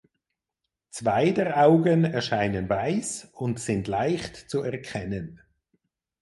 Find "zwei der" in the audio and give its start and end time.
0.89-1.61